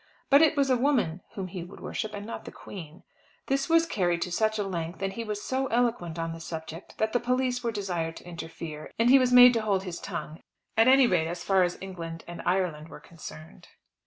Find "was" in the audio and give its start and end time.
0.57-0.71, 3.69-3.85, 5.23-5.43, 9.19-9.31